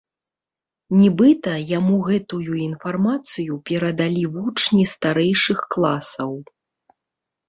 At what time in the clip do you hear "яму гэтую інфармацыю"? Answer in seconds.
1.71-3.57